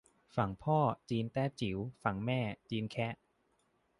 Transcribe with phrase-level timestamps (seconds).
[0.35, 0.79] ฝั่งพ่อ
[1.09, 3.13] จีนแต้จิ๋ว ฝั่งแม่จีนแคะ